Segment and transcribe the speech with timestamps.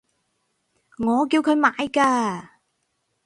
[0.97, 2.49] 我叫佢買㗎